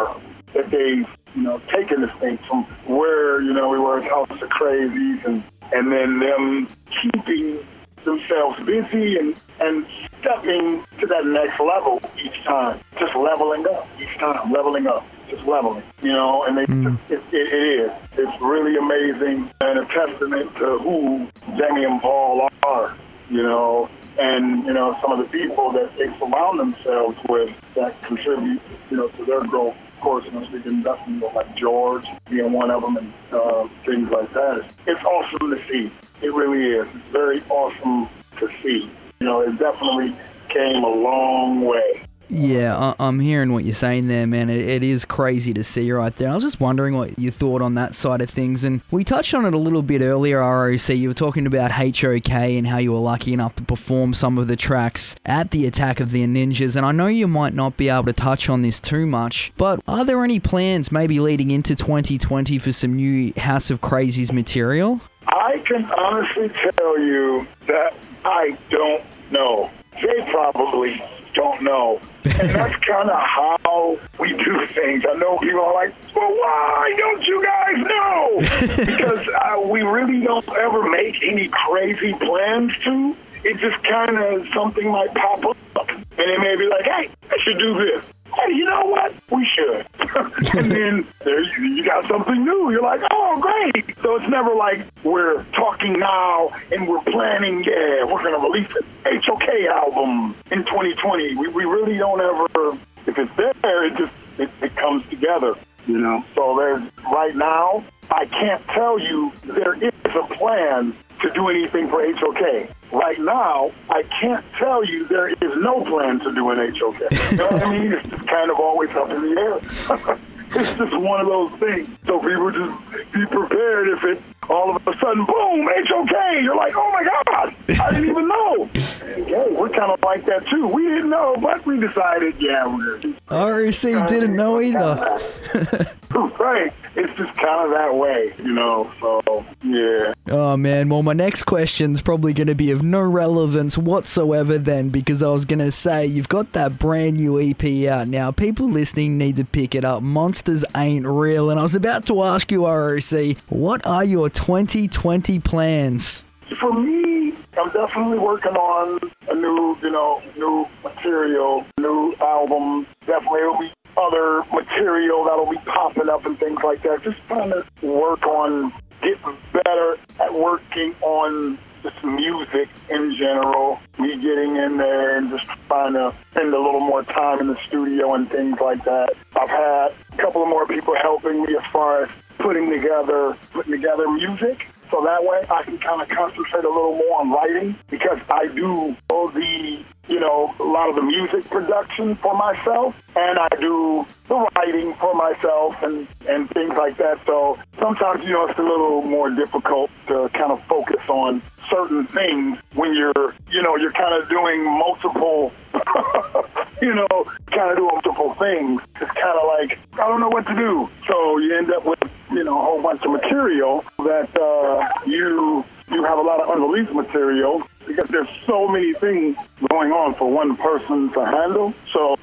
that 0.55 0.71
they've, 0.71 1.09
you 1.35 1.43
know, 1.43 1.61
taken 1.73 2.03
this 2.03 2.11
thing 2.13 2.39
from 2.39 2.65
where 2.87 3.41
you 3.41 3.53
know 3.53 3.69
we 3.69 3.79
were 3.79 3.99
at 3.99 4.11
House 4.11 4.31
of 4.31 4.49
Krazees, 4.49 5.25
and 5.25 5.43
and 5.73 5.93
then 5.93 6.19
them 6.19 6.69
keeping 7.01 7.59
themselves 8.05 8.63
busy 8.65 9.19
and 9.19 9.37
and 9.61 9.87
stepping 10.21 10.85
to 10.99 11.07
that 11.07 11.25
next 11.27 11.61
level 11.61 12.01
each 12.23 12.43
time, 12.45 12.81
just 12.99 13.15
leveling 13.15 13.67
up 13.67 13.89
each 14.01 14.17
time, 14.19 14.53
leveling 14.53 14.87
up, 14.87 15.07
just 15.29 15.45
leveling. 15.47 15.83
You 16.03 16.13
know, 16.13 16.45
and 16.45 16.59
they, 16.59 16.65
hmm. 16.65 16.95
it, 17.09 17.23
it, 17.33 17.33
it 17.33 17.81
is. 17.81 17.93
It's 18.17 18.41
really 18.41 18.77
amazing 18.77 19.51
and 19.61 19.79
a 19.79 19.85
testament 19.87 20.55
to 20.57 20.79
who 20.79 21.29
Jamie 21.57 21.85
and 21.85 22.01
Paul 22.01 22.49
are 22.65 22.97
you 23.33 23.43
know, 23.43 23.89
and, 24.19 24.67
you 24.67 24.75
know, 24.75 24.97
some 25.01 25.13
of 25.13 25.19
the 25.19 25.25
people 25.25 25.73
that 25.73 25.97
they 25.97 26.07
surround 26.19 26.61
themselves 26.61 27.17
with 27.29 27.51
that 27.75 28.01
contribute, 28.03 28.61
you 28.91 28.99
know, 28.99 29.09
to 29.09 29.25
their 29.25 29.41
growth. 29.41 29.75
Course, 30.03 30.25
you 30.25 30.33
know, 30.33 30.45
speaking 30.47 30.83
definitely 30.83 31.29
of 31.29 31.33
like 31.33 31.55
George 31.55 32.05
being 32.29 32.51
one 32.51 32.73
of 32.73 32.83
them 32.83 32.97
and 32.97 33.13
uh, 33.31 33.69
things 33.87 34.11
like 34.11 34.33
that. 34.35 34.69
It's 34.85 35.01
awesome 35.05 35.51
to 35.51 35.69
see. 35.69 35.93
It 36.21 36.35
really 36.35 36.77
is. 36.77 36.89
It's 36.93 37.13
very 37.13 37.41
awesome 37.49 38.09
to 38.39 38.51
see. 38.61 38.91
You 39.21 39.27
know, 39.27 39.43
it 39.43 39.57
definitely 39.61 40.13
came 40.49 40.83
a 40.83 40.89
long 40.89 41.61
way. 41.61 42.03
Yeah, 42.35 42.75
I- 42.99 43.07
I'm 43.09 43.21
hearing 43.21 43.53
what 43.53 43.65
you're 43.65 43.75
saying 43.75 44.09
there, 44.09 44.27
man. 44.27 44.49
It, 44.49 44.67
it 44.67 44.83
is 44.83 45.05
crazy 45.05 45.53
to 45.53 45.63
see 45.63 45.93
right 45.93 46.17
there. 46.17 46.31
I 46.31 46.35
was 46.35 46.43
just 46.45 46.61
wondering 46.61 46.95
what 46.97 47.19
you 47.19 47.31
thought 47.31 47.61
on 47.61 47.75
that 47.75 47.95
side 47.95 48.23
of 48.23 48.31
things. 48.31 48.65
And 48.65 48.81
we 48.91 49.05
touched 49.05 49.35
on 49.35 49.45
it 49.45 49.53
a 49.53 49.59
little 49.59 49.83
bit 49.83 50.01
earlier, 50.01 50.39
ROC. 50.39 50.89
You 50.89 51.09
were 51.09 51.15
talking 51.15 51.47
about 51.47 51.73
HOK 51.73 52.31
and 52.31 52.67
how 52.67 52.79
you 52.79 52.93
were 52.93 53.01
lucky 53.01 53.35
enough 53.35 53.55
to 53.57 53.63
perform 53.63 54.15
some 54.15 54.39
of 54.39 54.49
the 54.49 54.57
tracks 54.57 55.15
at 55.27 55.51
the 55.51 55.67
Attack 55.67 56.01
of 56.01 56.11
the 56.11 56.25
Ninjas. 56.27 56.75
And 56.75 56.87
I 56.87 56.93
know 56.93 57.07
you 57.07 57.29
might 57.29 57.53
not 57.53 57.77
be 57.77 57.91
able 57.91 58.05
to 58.05 58.15
touch 58.15 58.49
on 58.49 58.63
this 58.63 58.81
too 58.81 59.05
much, 59.07 59.53
but 59.59 59.81
are 59.87 60.05
there 60.07 60.25
any 60.25 60.41
plans 60.41 60.91
maybe 60.91 61.21
leading 61.21 61.51
into 61.51 61.75
2020 61.75 62.59
for 62.59 62.73
some 62.73 62.95
new 62.95 63.35
House 63.37 63.71
of 63.71 63.83
Krazees 63.83 64.33
material? 64.33 65.03
I 65.27 65.59
can 65.67 65.85
honestly 65.93 66.49
tell 66.49 66.99
you 66.99 67.47
that 67.67 67.93
I 68.25 68.57
don't 68.71 69.03
know. 69.31 69.71
They 70.03 70.27
probably 70.31 71.03
don't 71.35 71.63
know. 71.63 72.01
And 72.25 72.51
that's 72.51 72.85
kind 72.85 73.11
of 73.11 73.21
how 73.21 73.99
we 74.19 74.33
do 74.33 74.67
things. 74.69 75.05
I 75.09 75.15
know 75.15 75.39
people 75.39 75.61
are 75.61 75.75
like, 75.75 75.95
well, 76.15 76.31
why 76.31 76.95
don't 76.97 77.23
you 77.27 77.43
guys 77.43 77.77
know? 77.79 78.39
because 78.85 79.29
uh, 79.29 79.61
we 79.61 79.83
really 79.83 80.21
don't 80.21 80.49
ever 80.49 80.89
make 80.89 81.23
any 81.23 81.49
crazy 81.49 82.13
plans 82.15 82.77
to. 82.85 83.17
It 83.45 83.57
just 83.59 83.83
kind 83.85 84.17
of 84.19 84.47
something 84.55 84.91
might 84.91 85.13
pop 85.15 85.45
up. 85.45 85.57
And 85.91 86.31
it 86.31 86.41
may 86.41 86.57
be 86.57 86.67
like, 86.67 86.85
hey, 86.85 87.11
I 87.31 87.37
should 87.43 87.59
do 87.59 87.75
this. 87.75 88.05
Hey, 88.35 88.55
you 88.55 88.65
know 88.65 88.87
what? 88.87 89.15
We 89.31 89.47
should. 89.47 89.87
and 90.55 90.71
then 90.71 91.07
there 91.21 91.43
you, 91.43 91.65
you 91.75 91.85
got 91.85 92.07
something 92.07 92.45
new. 92.45 92.71
You're 92.71 92.83
like, 92.83 93.03
oh, 93.11 93.39
great. 93.41 93.97
So 94.03 94.17
it's 94.17 94.29
never 94.29 94.55
like 94.55 94.87
we're 95.05 95.45
talking 95.53 95.99
now 95.99 96.55
and 96.71 96.89
we're 96.89 97.03
planning, 97.03 97.65
yeah, 97.65 98.05
we're 98.05 98.23
going 98.23 98.35
to 98.35 98.41
release 98.41 98.71
an 99.05 99.21
HOK 99.23 99.49
album 99.69 100.35
in 100.51 100.65
2020. 100.65 101.37
We, 101.37 101.49
we 101.49 101.65
really 101.65 101.99
don't 101.99 102.21
ever, 102.21 102.79
if 103.07 103.19
it's 103.19 103.37
there, 103.37 103.85
it 103.85 103.97
just, 103.97 104.13
it, 104.39 104.51
it 104.63 104.77
comes 104.77 105.07
together, 105.09 105.55
you 105.87 105.99
know? 105.99 106.25
So 106.35 106.57
there's, 106.57 106.83
right 107.13 107.37
now, 107.37 107.85
I 108.11 108.27
can't 108.27 108.67
tell 108.69 108.99
you 108.99 109.33
there 109.45 109.75
is 109.75 109.93
a 110.05 110.27
plan 110.35 110.95
to 111.23 111.31
do 111.31 111.49
anything 111.49 111.89
for 111.89 112.03
HOK. 112.03 112.69
Right 112.93 113.19
now, 113.19 113.73
I 113.89 114.03
can't 114.05 114.45
tell 114.55 114.85
you 114.85 115.07
there 115.07 115.29
is 115.29 115.39
no 115.41 115.85
plan 115.85 116.21
to 116.21 116.33
do 116.35 116.51
an 116.51 116.59
HOK. 116.59 117.01
You 117.31 117.37
know 117.37 117.49
what 117.49 117.63
I 117.63 117.79
mean? 117.79 117.93
It's 117.93 118.09
just 118.09 118.27
kind 118.27 118.51
of 118.51 118.59
always 118.61 118.91
up 118.91 119.11
in 119.11 119.23
the 119.23 119.41
air. 119.41 120.19
it's 120.55 120.79
just 120.79 120.97
one 120.99 121.21
of 121.21 121.27
those 121.27 121.53
things. 121.53 121.89
So 122.07 122.19
people 122.19 122.51
just 122.51 123.13
be 123.13 123.25
prepared 123.27 123.89
if 123.89 124.05
it 124.05 124.23
all 124.51 124.75
of 124.75 124.87
a 124.87 124.99
sudden, 124.99 125.25
boom, 125.25 125.69
HOK. 125.87 126.11
You're 126.43 126.57
like, 126.57 126.75
oh 126.77 126.91
my 126.93 127.05
God, 127.05 127.55
I 127.81 127.91
didn't 127.91 128.11
even 128.11 128.29
know. 128.29 128.69
Okay, 129.13 129.47
we're 129.51 129.69
kind 129.69 129.93
of 129.93 130.03
like 130.03 130.25
that 130.25 130.47
too. 130.47 130.67
We 130.69 130.85
didn't 130.85 131.11
know, 131.11 131.37
but 131.39 131.67
we 131.67 131.79
decided, 131.79 132.35
yeah, 132.41 132.67
we're 132.67 132.99
ROC 133.31 134.09
didn't 134.09 134.35
know 134.35 134.59
either. 134.59 135.21
right. 136.39 136.73
It's 136.97 137.17
just 137.17 137.35
kind 137.37 137.65
of 137.65 137.71
that 137.71 137.95
way, 137.95 138.35
you 138.39 138.53
know. 138.53 138.91
So 139.01 139.22
yeah. 139.63 140.13
Oh 140.29 140.57
man, 140.57 140.89
well 140.89 141.03
my 141.03 141.13
next 141.13 141.45
question's 141.45 142.01
probably 142.01 142.33
going 142.33 142.47
to 142.47 142.55
be 142.55 142.71
of 142.71 142.83
no 142.83 143.01
relevance 143.01 143.77
whatsoever 143.79 144.59
then 144.59 144.89
because 144.89 145.23
I 145.23 145.29
was 145.29 145.45
going 145.45 145.59
to 145.61 145.73
say 145.73 146.07
you've 146.07 146.29
got 146.29 146.53
that 146.53 146.79
brand 146.79 147.17
new 147.17 147.41
EP 147.41 147.89
out 147.89 148.09
now. 148.09 148.31
People 148.31 148.69
listening 148.69 149.19
need 149.19 149.37
to 149.37 149.45
pick 149.45 149.75
it 149.75 149.85
up. 149.85 150.03
Monsters 150.03 150.65
ain't 150.77 151.07
real 151.07 151.51
and 151.51 151.59
I 151.59 151.63
was 151.63 151.75
about 151.75 152.07
to 152.07 152.23
ask 152.23 152.51
you 152.51 152.67
ROC, 152.67 153.37
what 153.49 153.87
are 153.87 154.05
your 154.05 154.29
2020 154.29 155.39
plans? 155.41 156.25
For 156.59 156.73
me, 156.73 157.35
I'm 157.59 157.71
definitely 157.71 158.19
working 158.19 158.53
on 158.53 158.99
a 159.29 159.35
new, 159.35 159.77
you 159.83 159.91
know, 159.91 160.23
new 160.37 160.67
material, 160.83 161.67
new 161.79 162.15
album. 162.21 162.87
Definitely 163.07 163.41
will 163.43 163.59
be 163.59 163.73
other 163.97 164.43
material 164.53 165.25
that'll 165.25 165.51
be 165.51 165.59
popping 165.59 166.09
up 166.09 166.25
and 166.25 166.39
things 166.39 166.59
like 166.63 166.83
that. 166.83 167.03
Just 167.03 167.19
trying 167.29 167.51
to 167.51 167.65
work 167.87 168.27
on 168.27 168.73
getting 169.03 169.37
better 169.53 169.99
at 170.21 170.33
working 170.33 170.95
on 171.03 171.59
just 171.83 172.03
music 172.05 172.69
in 172.89 173.15
general. 173.17 173.81
Me 173.99 174.17
getting 174.17 174.57
in 174.57 174.77
there 174.77 175.17
and 175.17 175.31
just 175.31 175.47
trying 175.67 175.93
to 175.95 176.15
spend 176.31 176.55
a 176.55 176.59
little 176.59 176.81
more 176.81 177.03
time 177.03 177.41
in 177.41 177.49
the 177.49 177.57
studio 177.67 178.15
and 178.15 178.31
things 178.31 178.59
like 178.61 178.85
that. 178.85 179.15
I've 179.37 179.49
had 179.49 179.93
a 180.13 180.17
couple 180.17 180.43
of 180.43 180.49
more 180.49 180.67
people 180.67 180.95
helping 180.95 181.45
me 181.45 181.57
as 181.57 181.65
far 181.73 182.05
as 182.05 182.11
putting 182.39 182.71
together 182.71 183.37
putting 183.53 183.73
together 183.73 184.09
music. 184.11 184.67
So 184.91 185.03
that 185.05 185.25
way 185.25 185.45
I 185.51 185.63
can 185.63 185.79
kind 185.79 186.03
of 186.03 186.09
concentrate 186.09 186.65
a 186.65 186.69
little 186.69 186.97
more 186.97 187.21
on 187.21 187.31
writing 187.31 187.75
because 187.89 188.19
I 188.29 188.47
do 188.49 188.95
all 189.11 189.29
the, 189.29 189.83
you 190.09 190.19
know, 190.19 190.55
a 190.59 190.65
lot 190.65 190.89
of 190.89 190.97
the 190.97 191.03
music 191.03 191.49
production 191.49 192.15
for 192.17 192.35
myself, 192.35 193.01
and 193.17 193.39
I 193.39 193.49
do 193.61 194.07
the 194.29 194.35
writing 194.57 194.95
for 194.95 195.15
myself 195.15 195.81
and, 195.83 196.07
and 196.29 196.51
things 196.51 196.75
like 196.77 196.97
that. 196.97 197.21
So 197.25 197.59
sometimes, 197.79 198.25
you 198.25 198.31
know, 198.31 198.47
it's 198.47 198.59
a 198.59 198.63
little 198.63 199.03
more 199.03 199.31
difficult 199.31 199.91
to 200.09 200.29
kind 200.31 200.51
of 200.51 200.63
focus 200.65 201.01
on 201.09 201.41
certain 201.71 202.07
things 202.07 202.59
when 202.75 202.95
you're, 202.95 203.35
you 203.51 203.63
know, 203.63 203.77
you're 203.77 203.93
kind 203.93 204.21
of 204.21 204.29
doing 204.29 204.65
multiple, 204.65 205.53
you 206.83 206.95
know, 206.95 207.09
kind 207.47 207.71
of 207.71 207.77
doing 207.77 207.91
multiple 207.93 208.35
things. 208.35 208.83
It's 209.01 209.11
kind 209.13 209.39
of 209.39 209.47
like, 209.47 209.79
I 209.95 210.09
don't 210.09 210.21
know 210.21 210.29
what 210.29 210.47
to 210.49 210.55
do. 210.55 210.91
So 211.07 211.39
you 211.39 211.57
end 211.57 211.73
up 211.73 211.85
with, 211.85 212.01
you 212.33 212.43
know, 212.43 212.59
a 212.59 212.63
whole 212.63 212.83
bunch 212.83 213.03
of 213.03 213.13
material 213.13 213.85
that 213.99 214.37
uh, 214.39 215.07
you 215.07 215.65
you 215.91 216.03
have 216.05 216.19
a 216.19 216.23
lot 216.23 216.41
of 216.41 216.49
unreleased 216.49 216.93
material 216.93 217.63
because 217.95 218.11
there's 218.11 218.29
so 218.47 218.69
many 218.69 218.93
things 218.95 219.37
going 219.71 219.93
on 219.93 220.15
for 220.15 220.31
one 220.31 220.57
person 220.57 221.11
to 221.13 221.25
handle. 221.25 221.75
So, 221.93 222.17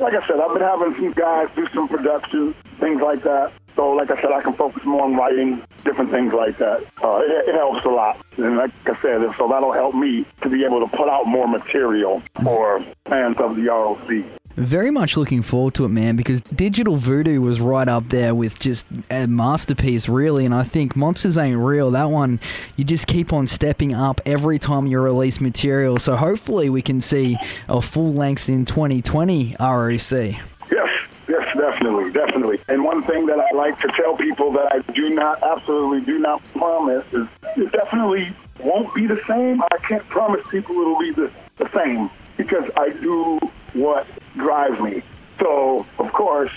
like 0.00 0.14
I 0.14 0.26
said, 0.26 0.40
I've 0.40 0.52
been 0.52 0.62
having 0.62 0.94
some 0.94 1.12
guys 1.12 1.48
do 1.54 1.66
some 1.74 1.88
production, 1.88 2.54
things 2.78 3.00
like 3.00 3.22
that. 3.22 3.52
So, 3.76 3.90
like 3.90 4.10
I 4.10 4.20
said, 4.20 4.32
I 4.32 4.40
can 4.42 4.54
focus 4.54 4.84
more 4.84 5.04
on 5.04 5.14
writing, 5.14 5.62
different 5.84 6.10
things 6.10 6.32
like 6.32 6.56
that. 6.58 6.84
Uh, 7.02 7.20
it, 7.22 7.48
it 7.48 7.54
helps 7.54 7.84
a 7.84 7.88
lot. 7.88 8.18
And 8.36 8.56
like 8.56 8.72
I 8.86 9.00
said, 9.00 9.20
so 9.38 9.46
that'll 9.48 9.72
help 9.72 9.94
me 9.94 10.24
to 10.42 10.48
be 10.48 10.64
able 10.64 10.80
to 10.80 10.96
put 10.96 11.08
out 11.08 11.26
more 11.26 11.46
material 11.46 12.22
for 12.42 12.84
fans 13.04 13.36
of 13.38 13.54
the 13.54 13.66
ROC. 13.68 14.37
Very 14.58 14.90
much 14.90 15.16
looking 15.16 15.42
forward 15.42 15.74
to 15.74 15.84
it, 15.84 15.90
man, 15.90 16.16
because 16.16 16.40
Digital 16.40 16.96
Voodoo 16.96 17.40
was 17.40 17.60
right 17.60 17.86
up 17.86 18.08
there 18.08 18.34
with 18.34 18.58
just 18.58 18.86
a 19.08 19.28
masterpiece, 19.28 20.08
really. 20.08 20.44
And 20.44 20.52
I 20.52 20.64
think 20.64 20.96
Monsters 20.96 21.38
Ain't 21.38 21.60
Real, 21.60 21.92
that 21.92 22.10
one, 22.10 22.40
you 22.74 22.82
just 22.82 23.06
keep 23.06 23.32
on 23.32 23.46
stepping 23.46 23.94
up 23.94 24.20
every 24.26 24.58
time 24.58 24.88
you 24.88 24.98
release 24.98 25.40
material. 25.40 26.00
So 26.00 26.16
hopefully 26.16 26.68
we 26.70 26.82
can 26.82 27.00
see 27.00 27.36
a 27.68 27.80
full 27.80 28.12
length 28.12 28.48
in 28.48 28.64
2020 28.64 29.54
ROC. 29.60 30.10
Yes, 30.10 30.40
yes, 30.72 31.56
definitely, 31.56 32.10
definitely. 32.10 32.58
And 32.66 32.82
one 32.82 33.04
thing 33.04 33.26
that 33.26 33.38
I 33.38 33.54
like 33.54 33.78
to 33.78 33.88
tell 33.94 34.16
people 34.16 34.50
that 34.54 34.72
I 34.72 34.80
do 34.92 35.10
not, 35.10 35.40
absolutely 35.40 36.00
do 36.00 36.18
not 36.18 36.42
promise 36.54 37.04
is 37.12 37.28
it 37.56 37.70
definitely 37.70 38.32
won't 38.58 38.92
be 38.92 39.06
the 39.06 39.22
same. 39.28 39.62
I 39.62 39.76
can't 39.86 40.06
promise 40.08 40.44
people 40.50 40.74
it'll 40.80 40.98
be 40.98 41.12
the, 41.12 41.30
the 41.58 41.70
same 41.70 42.10
because 42.36 42.68
I 42.76 42.88
do 42.90 43.38
what 43.74 44.04
drives 44.38 44.80
me. 44.80 45.02
So, 45.38 45.86
of 45.98 46.12
course, 46.12 46.50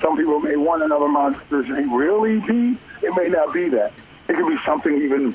some 0.00 0.16
people 0.16 0.40
may 0.40 0.56
want 0.56 0.82
another 0.82 1.08
Monsters 1.08 1.66
Ain't 1.70 1.92
really 1.92 2.40
be. 2.40 2.78
It 3.02 3.14
may 3.16 3.28
not 3.28 3.52
be 3.52 3.68
that. 3.70 3.92
It 4.28 4.36
could 4.36 4.48
be 4.48 4.56
something 4.64 4.96
even 5.00 5.34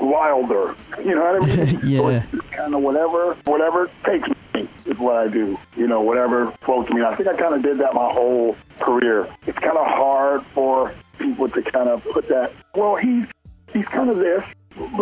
wilder. 0.00 0.74
You 1.02 1.14
know 1.14 1.32
what 1.32 1.42
I 1.42 1.56
mean? 1.56 1.80
Yeah. 1.88 2.22
it's 2.32 2.48
kind 2.50 2.74
of 2.74 2.82
whatever, 2.82 3.34
whatever 3.44 3.90
takes 4.04 4.28
me 4.54 4.68
is 4.86 4.98
what 4.98 5.16
I 5.16 5.28
do. 5.28 5.58
You 5.76 5.86
know, 5.86 6.00
whatever 6.00 6.50
floats 6.62 6.90
me. 6.90 7.02
I 7.02 7.14
think 7.16 7.28
I 7.28 7.34
kind 7.36 7.54
of 7.54 7.62
did 7.62 7.78
that 7.78 7.94
my 7.94 8.12
whole 8.12 8.56
career. 8.78 9.28
It's 9.46 9.58
kind 9.58 9.76
of 9.76 9.86
hard 9.86 10.44
for 10.46 10.92
people 11.18 11.48
to 11.48 11.62
kind 11.62 11.88
of 11.88 12.04
put 12.04 12.28
that. 12.28 12.52
Well, 12.74 12.96
he's 12.96 13.26
he's 13.72 13.86
kind 13.86 14.10
of 14.10 14.18
this. 14.18 14.44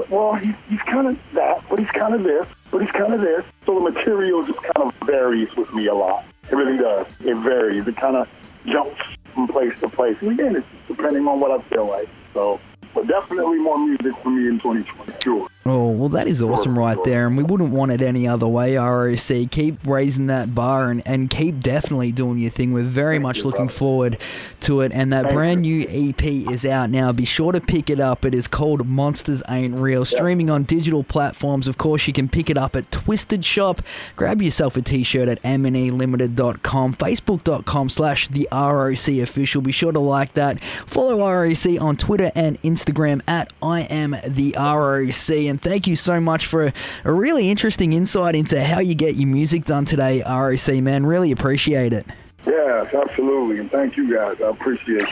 Well, 0.09 0.35
he's, 0.35 0.55
he's 0.69 0.81
kind 0.81 1.07
of 1.09 1.19
that, 1.35 1.63
but 1.69 1.79
he's 1.79 1.89
kind 1.89 2.15
of 2.15 2.23
this, 2.23 2.47
but 2.71 2.81
he's 2.81 2.91
kind 2.91 3.13
of 3.13 3.21
this. 3.21 3.45
So 3.65 3.75
the 3.75 3.91
material 3.91 4.43
just 4.45 4.63
kind 4.63 4.89
of 4.89 4.95
varies 5.07 5.55
with 5.57 5.73
me 5.75 5.87
a 5.87 5.95
lot. 5.95 6.25
It 6.51 6.55
really 6.55 6.79
does. 6.79 7.07
It 7.25 7.37
varies. 7.37 7.87
It 7.87 7.97
kind 7.97 8.17
of 8.17 8.29
jumps 8.67 9.01
from 9.35 9.49
place 9.49 9.79
to 9.81 9.89
place. 9.89 10.17
And 10.21 10.33
again, 10.33 10.57
it's 10.57 10.67
depending 10.89 11.27
on 11.29 11.41
what 11.41 11.51
I 11.51 11.63
feel 11.65 11.87
like. 11.87 12.09
So, 12.35 12.61
but 12.95 13.07
definitely 13.07 13.59
more 13.59 13.79
music 13.79 14.17
for 14.23 14.31
me 14.31 14.49
in 14.49 14.59
2020. 14.59 15.13
Sure. 15.23 15.49
Oh, 15.69 15.89
well, 15.89 16.09
that 16.11 16.29
is 16.29 16.43
awesome 16.43 16.79
right 16.79 17.03
there, 17.03 17.27
and 17.27 17.37
we 17.37 17.43
wouldn't 17.43 17.71
want 17.73 17.91
it 17.91 18.01
any 18.01 18.29
other 18.29 18.47
way, 18.47 18.77
ROC. 18.77 19.51
Keep 19.51 19.85
raising 19.85 20.29
that 20.29 20.55
bar 20.55 20.93
and, 20.93 21.03
and 21.05 21.29
keep 21.29 21.59
definitely 21.59 22.13
doing 22.13 22.39
your 22.39 22.53
thing. 22.53 22.73
We're 22.73 22.85
very 22.85 23.19
much 23.19 23.39
you, 23.39 23.45
looking 23.45 23.67
brother. 23.67 23.79
forward 23.79 24.19
to 24.61 24.83
it, 24.83 24.93
and 24.93 25.13
that 25.13 25.25
Thank 25.25 25.35
brand 25.35 25.63
new 25.63 25.85
EP 25.89 26.23
is 26.25 26.65
out 26.65 26.91
now. 26.91 27.11
Be 27.11 27.25
sure 27.25 27.51
to 27.51 27.61
pick 27.61 27.91
it 27.91 27.99
up. 27.99 28.25
It 28.25 28.33
is 28.33 28.47
called 28.47 28.87
Monsters 28.87 29.43
Ain't 29.49 29.75
Real, 29.75 30.05
streaming 30.05 30.51
on 30.51 30.63
digital 30.63 31.03
platforms. 31.03 31.67
Of 31.67 31.79
course, 31.79 32.07
you 32.07 32.13
can 32.13 32.29
pick 32.29 32.49
it 32.49 32.57
up 32.57 32.77
at 32.77 32.89
Twiztid 32.93 33.45
Shop. 33.45 33.83
Grab 34.15 34.41
yourself 34.41 34.77
a 34.77 34.83
t-shirt 34.83 35.29
at 35.29 35.43
mnelimited.com, 35.43 36.95
facebook.com 36.95 37.89
slash 37.89 38.29
the 38.29 38.47
ROC 38.53 39.09
official. 39.09 39.63
Be 39.63 39.73
sure 39.73 39.91
to 39.91 39.99
like 39.99 40.35
that. 40.35 40.63
Follow 40.87 41.19
ROC 41.19 41.81
on 41.81 41.97
Twitter 41.97 42.31
and 42.37 42.63
Instagram 42.63 43.21
at 43.27 43.53
I 43.61 43.81
am 43.83 44.15
the 44.25 44.55
ROC. 44.57 45.31
And 45.31 45.56
thank 45.61 45.87
you 45.87 45.97
so 45.97 46.21
much 46.21 46.47
for 46.47 46.67
a, 46.67 46.73
a 47.05 47.13
really 47.13 47.51
interesting 47.51 47.93
insight 47.93 48.35
into 48.35 48.63
how 48.63 48.81
you 48.81 48.95
get 48.95 49.17
your 49.17 49.29
music 49.29 49.65
done 49.65 49.85
today, 49.85 50.23
ROC, 50.23 50.69
man. 50.83 51.07
Really 51.07 51.33
appreciate 51.33 51.93
it. 51.93 52.07
Yes, 52.47 52.95
absolutely. 52.95 53.59
And 53.59 53.71
thank 53.71 53.97
you 53.97 54.13
guys. 54.15 54.41
I 54.41 54.51
appreciate 54.51 55.03
it. 55.03 55.09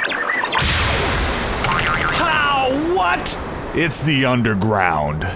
How? 2.16 2.70
What? 2.94 3.38
It's 3.74 4.02
the 4.02 4.24
underground. 4.24 5.26